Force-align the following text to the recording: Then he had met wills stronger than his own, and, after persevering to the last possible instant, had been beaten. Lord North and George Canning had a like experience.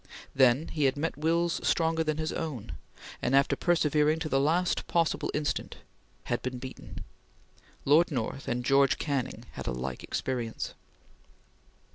Then 0.33 0.69
he 0.69 0.85
had 0.85 0.97
met 0.97 1.15
wills 1.15 1.59
stronger 1.61 2.03
than 2.03 2.17
his 2.17 2.33
own, 2.33 2.71
and, 3.21 3.35
after 3.35 3.55
persevering 3.55 4.17
to 4.21 4.29
the 4.29 4.39
last 4.39 4.87
possible 4.87 5.29
instant, 5.35 5.75
had 6.23 6.41
been 6.41 6.57
beaten. 6.57 7.03
Lord 7.85 8.09
North 8.09 8.47
and 8.47 8.65
George 8.65 8.97
Canning 8.97 9.45
had 9.51 9.67
a 9.67 9.71
like 9.71 10.03
experience. 10.03 10.73